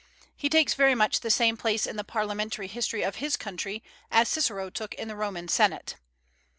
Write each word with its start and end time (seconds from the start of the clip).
He 0.35 0.49
takes 0.49 0.73
very 0.73 0.95
much 0.95 1.19
the 1.19 1.29
same 1.29 1.55
place 1.57 1.85
in 1.85 1.95
the 1.95 2.03
parliamentary 2.03 2.65
history 2.65 3.03
of 3.03 3.17
his 3.17 3.37
country 3.37 3.83
as 4.09 4.29
Cicero 4.29 4.71
took 4.71 4.95
in 4.95 5.07
the 5.07 5.15
Roman 5.15 5.47
senate. 5.47 5.97